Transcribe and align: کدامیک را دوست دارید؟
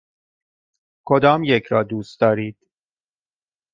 کدامیک 1.05 1.65
را 1.65 1.83
دوست 1.83 2.19
دارید؟ 2.19 2.57